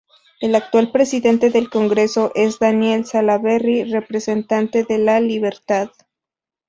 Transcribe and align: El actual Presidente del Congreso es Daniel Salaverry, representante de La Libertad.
El 0.39 0.55
actual 0.55 0.91
Presidente 0.91 1.51
del 1.51 1.69
Congreso 1.69 2.31
es 2.33 2.57
Daniel 2.57 3.05
Salaverry, 3.05 3.83
representante 3.83 4.83
de 4.83 4.97
La 4.97 5.19
Libertad. 5.19 5.91